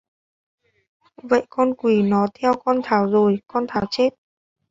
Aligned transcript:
Vậy 1.23 1.45
con 1.49 1.75
quỷ 1.75 2.01
nó 2.01 2.27
theo 2.33 2.53
con 2.65 2.81
Thảo 2.83 3.05
rồi 3.11 3.37
con 3.47 3.65
Thảo 3.67 3.85
chết 3.91 4.09